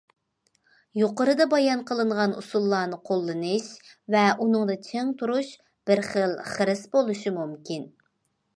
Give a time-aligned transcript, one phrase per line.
[0.99, 3.69] يۇقىرىدا بايان قىلىنغان ئۇسۇللارنى قوللىنىش
[4.15, 5.53] ۋە ئۇنىڭدا چىڭ تۇرۇش
[5.91, 7.89] بىر خىل خىرىس بولۇشى مۇمكىن.